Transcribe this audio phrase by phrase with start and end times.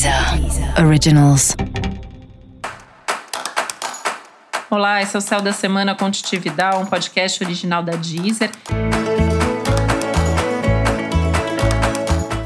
[0.00, 1.54] Deezer Originals.
[4.70, 8.50] Olá, esse é o Céu da Semana Contitividade, um podcast original da Deezer.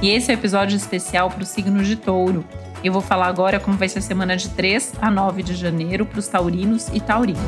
[0.03, 2.45] E esse é o um episódio especial para o signo de touro.
[2.83, 6.05] Eu vou falar agora como vai ser a semana de 3 a 9 de janeiro
[6.05, 7.41] para os taurinos e taurinas.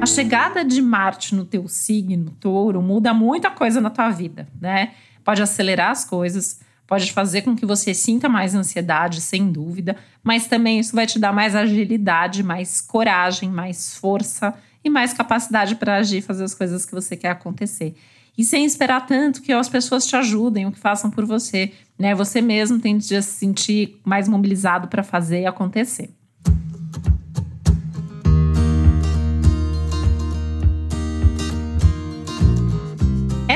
[0.00, 4.94] A chegada de Marte no teu signo, touro, muda muita coisa na tua vida, né?
[5.24, 6.58] Pode acelerar as coisas,
[6.92, 11.18] pode fazer com que você sinta mais ansiedade, sem dúvida, mas também isso vai te
[11.18, 14.52] dar mais agilidade, mais coragem, mais força
[14.84, 17.94] e mais capacidade para agir, fazer as coisas que você quer acontecer.
[18.36, 22.14] E sem esperar tanto que as pessoas te ajudem, o que façam por você, né?
[22.14, 26.10] Você mesmo tem de se sentir mais mobilizado para fazer e acontecer.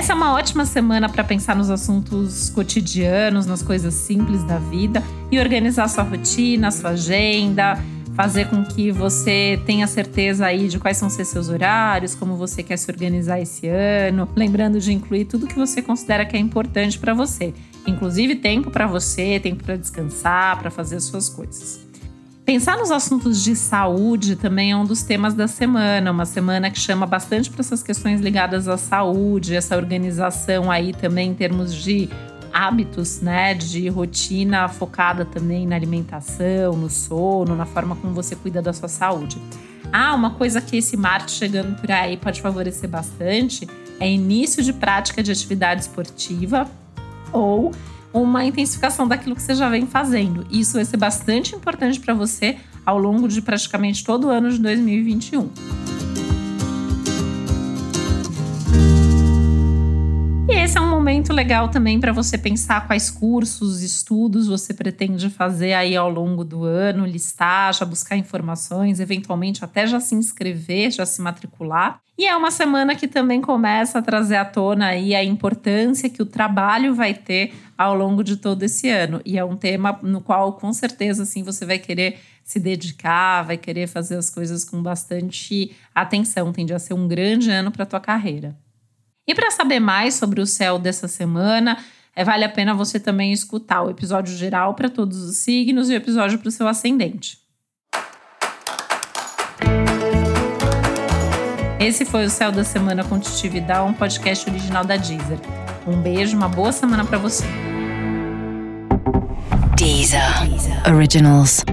[0.07, 5.03] Essa é uma ótima semana para pensar nos assuntos cotidianos, nas coisas simples da vida
[5.33, 7.77] e organizar sua rotina, sua agenda,
[8.15, 12.77] fazer com que você tenha certeza aí de quais são seus horários, como você quer
[12.77, 17.13] se organizar esse ano, lembrando de incluir tudo que você considera que é importante para
[17.13, 17.53] você,
[17.85, 21.86] inclusive tempo para você, tempo para descansar, para fazer as suas coisas.
[22.47, 26.79] Pensar nos assuntos de saúde também é um dos temas da semana, uma semana que
[26.79, 32.09] chama bastante para essas questões ligadas à saúde, essa organização aí também em termos de
[32.53, 38.63] hábitos, né, de rotina focada também na alimentação, no sono, na forma como você cuida
[38.63, 39.43] da sua saúde.
[39.93, 44.73] Ah, uma coisa que esse Marte chegando por aí pode favorecer bastante é início de
[44.73, 46.71] prática de atividade esportiva
[47.33, 47.73] ou
[48.23, 50.47] uma intensificação daquilo que você já vem fazendo.
[50.51, 54.59] Isso vai ser bastante importante para você ao longo de praticamente todo o ano de
[54.59, 55.86] 2021.
[60.67, 65.75] Esse é um momento legal também para você pensar quais cursos, estudos você pretende fazer
[65.75, 71.07] aí ao longo do ano, listar, já buscar informações, eventualmente até já se inscrever, já
[71.07, 72.01] se matricular.
[72.19, 76.21] E é uma semana que também começa a trazer à tona aí a importância que
[76.21, 79.21] o trabalho vai ter ao longo de todo esse ano.
[79.25, 83.57] E é um tema no qual com certeza assim você vai querer se dedicar, vai
[83.57, 88.01] querer fazer as coisas com bastante atenção, tende a ser um grande ano para tua
[88.01, 88.57] carreira.
[89.27, 91.79] E para saber mais sobre o céu dessa semana,
[92.15, 95.95] é, vale a pena você também escutar o episódio geral para todos os signos e
[95.95, 97.39] o episódio para o seu ascendente.
[101.81, 105.39] Esse foi o Céu da Semana com um podcast original da Deezer.
[105.87, 107.45] Um beijo, uma boa semana para você.
[109.77, 110.49] Deezer.
[110.49, 110.95] Deezer.
[110.95, 111.65] Originals.